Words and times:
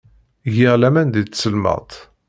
Giɣ 0.55 0.73
laman 0.77 1.07
deg 1.09 1.25
tselmadt. 1.29 1.91